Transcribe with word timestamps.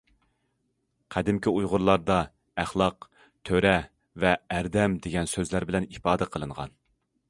قەدىمكى 1.15 1.51
ئۇيغۇرلاردا 1.59 2.17
ئەخلاق« 2.63 3.09
تۆرە» 3.51 3.77
ۋە« 4.25 4.35
ئەردەم» 4.57 5.01
دېگەن 5.05 5.35
سۆزلەر 5.37 5.71
بىلەن 5.71 5.91
ئىپادە 5.95 6.35
قىلىنغان. 6.37 6.79